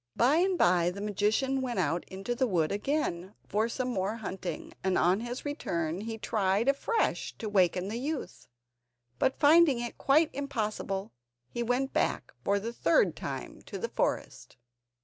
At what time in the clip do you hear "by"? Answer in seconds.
0.15-0.37, 0.57-0.89